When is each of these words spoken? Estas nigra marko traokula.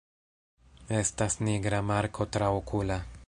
Estas 1.01 1.37
nigra 1.49 1.83
marko 1.91 2.29
traokula. 2.37 2.99